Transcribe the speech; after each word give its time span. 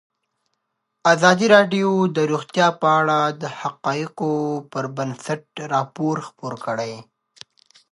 ازادي 1.13 1.47
راډیو 1.55 1.89
د 2.15 2.17
روغتیا 2.31 2.67
په 2.81 2.87
اړه 2.99 3.19
د 3.41 3.43
حقایقو 3.59 4.33
پر 4.71 4.85
بنسټ 4.97 5.43
راپور 5.73 6.15
خپور 6.27 6.53
کړی. 6.65 6.93